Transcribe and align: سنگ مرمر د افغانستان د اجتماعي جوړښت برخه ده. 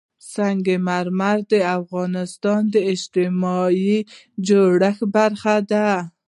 سنگ 0.33 0.65
مرمر 0.87 1.37
د 1.51 1.53
افغانستان 1.79 2.61
د 2.73 2.75
اجتماعي 2.91 3.97
جوړښت 4.47 5.01
برخه 5.15 5.55
ده. 5.71 5.89